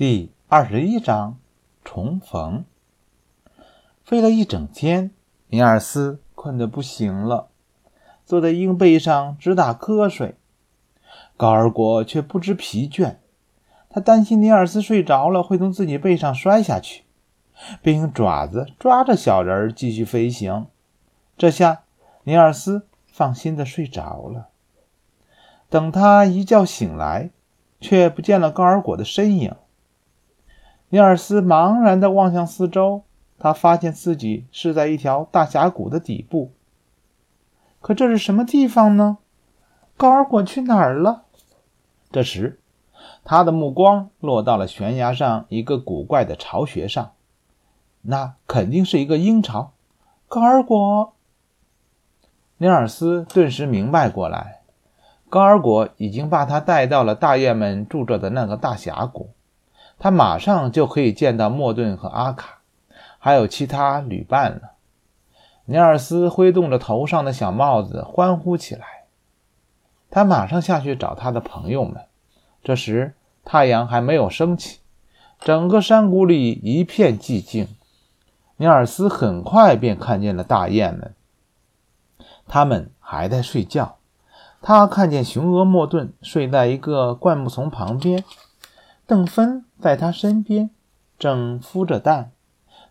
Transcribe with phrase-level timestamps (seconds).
[0.00, 1.36] 第二十一章
[1.84, 2.64] 重逢。
[4.02, 5.10] 飞了一整天，
[5.48, 7.50] 尼尔斯困得不行了，
[8.24, 10.36] 坐在鹰背上直打瞌睡。
[11.36, 13.16] 高尔果却不知疲倦，
[13.90, 17.04] 他担心尼尔斯睡着了会从自己背上摔下去，
[17.82, 20.66] 便用爪子抓着小人继续飞行。
[21.36, 21.82] 这下，
[22.24, 24.48] 尼尔斯放心的睡着了。
[25.68, 27.28] 等他一觉醒来，
[27.82, 29.54] 却不见了高尔果的身影。
[30.92, 33.02] 尼尔斯茫然地望向四周，
[33.38, 36.50] 他发现自己是在一条大峡谷的底部。
[37.80, 39.18] 可这是什么地方呢？
[39.96, 41.22] 高尔果去哪儿了？
[42.10, 42.58] 这时，
[43.22, 47.12] 他的目光落到了悬崖上一个古怪的巢穴上，
[48.02, 49.70] 那肯定是一个鹰巢。
[50.26, 51.12] 高尔果，
[52.58, 54.62] 尼尔斯顿时明白过来，
[55.28, 59.30] 高尔果已经把他带到了大雁们住着的那个大峡谷。
[60.00, 62.60] 他马上就可以见到莫顿和阿卡，
[63.18, 64.72] 还有其他旅伴了。
[65.66, 69.04] 尼尔斯挥动着头上的小帽子，欢呼起来。
[70.10, 72.06] 他马上下去找他的朋友们。
[72.64, 74.80] 这时太阳还没有升起，
[75.38, 77.68] 整个山谷里一片寂静。
[78.56, 81.14] 尼尔斯很快便看见了大雁们，
[82.48, 83.96] 他们还在睡觉。
[84.62, 88.24] 他看见雄鹅莫顿睡在一个灌木丛旁边。
[89.10, 90.70] 邓芬在他身边，
[91.18, 92.30] 正孵着蛋。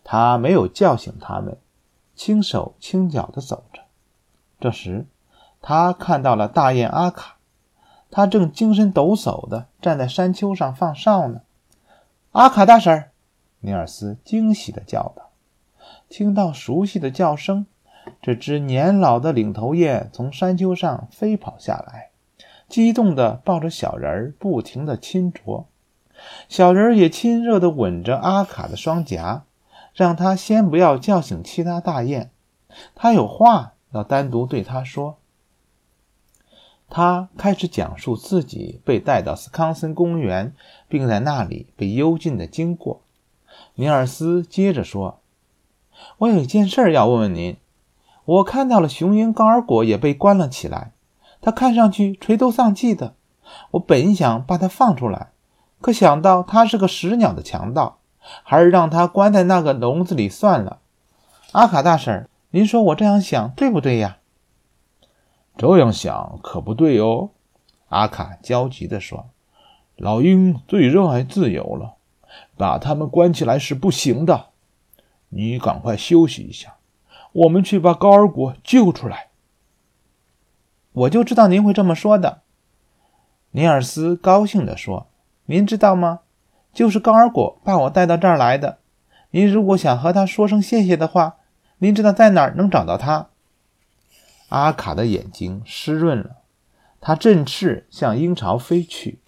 [0.04, 1.56] 他没有叫醒他们，
[2.14, 3.80] 轻手轻脚地走着。
[4.60, 5.06] 这时，
[5.62, 7.38] 他看到了大雁阿卡，
[8.10, 11.40] 他正精神抖擞地站在山丘上放哨呢。
[12.32, 13.06] 阿卡大婶，
[13.60, 15.30] 尼尔斯惊喜地叫道。
[16.10, 17.64] 听到熟悉的叫声，
[18.20, 22.10] 这只年老的领头雁从山丘上飞跑下来，
[22.68, 25.66] 激动地抱着小人儿，不停地亲啄。
[26.48, 29.44] 小人也亲热地吻着阿卡的双颊，
[29.94, 32.30] 让他先不要叫醒其他大雁，
[32.94, 35.16] 他有话要单独对他说。
[36.88, 40.52] 他开始讲述自己被带到斯康森公园，
[40.88, 43.02] 并在那里被幽禁的经过。
[43.76, 45.20] 尼尔斯接着说
[46.18, 47.56] ：“我有一件事要问问您，
[48.24, 50.92] 我看到了雄鹰高尔果也被关了起来，
[51.40, 53.14] 他看上去垂头丧气的。
[53.72, 55.30] 我本想把他放出来。”
[55.80, 57.98] 可想到他是个食鸟的强盗，
[58.42, 60.80] 还是让他关在那个笼子里算了。
[61.52, 64.18] 阿卡大婶，您说我这样想对不对呀？
[65.56, 67.30] 这样想可不对哦。
[67.88, 69.30] 阿卡焦急地说
[69.96, 71.94] ：“老鹰最热爱自由了，
[72.56, 74.46] 把他们关起来是不行的。
[75.30, 76.76] 你赶快休息一下，
[77.32, 79.30] 我们去把高尔果救出来。”
[80.92, 82.42] 我就知道您会这么说的。”
[83.52, 85.06] 尼尔斯高兴地说。
[85.50, 86.20] 您知道吗？
[86.72, 88.78] 就是高尔果把我带到这儿来的。
[89.32, 91.38] 您如果想和他说声谢谢的话，
[91.78, 93.30] 您知道在哪儿能找到他？
[94.50, 96.36] 阿卡的眼睛湿润了，
[97.00, 99.18] 他振翅向鹰巢飞去。